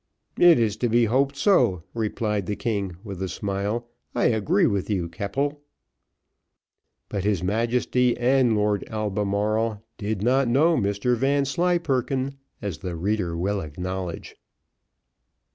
[0.39, 3.87] "It is to be hoped so," replied the king, with a smile.
[4.15, 5.61] "I agree with you, Keppel."
[7.07, 13.61] But his Majesty and Lord Albemarle did not know Mr Vanslyperken, as the reader will
[13.61, 14.35] acknowledge.